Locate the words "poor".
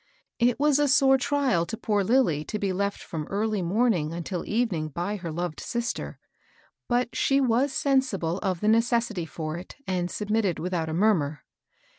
1.77-2.03